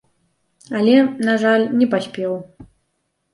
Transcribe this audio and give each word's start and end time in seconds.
Але, 0.79 0.95
на 1.27 1.35
жаль, 1.43 1.67
не 1.83 1.89
паспеў. 1.93 2.33